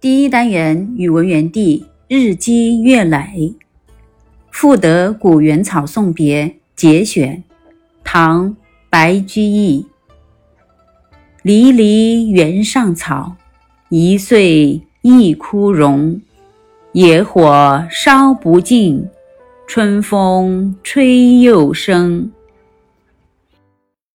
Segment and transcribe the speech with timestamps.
[0.00, 3.54] 第一单元语文园地日积月累
[4.50, 7.44] 赋得古原草送别节选
[8.02, 8.56] 唐
[8.88, 9.86] 白居易。
[11.42, 13.36] 离离原上草
[13.90, 16.18] 一岁一枯荣。
[16.92, 19.06] 野火烧不尽
[19.66, 22.30] 春风吹又生。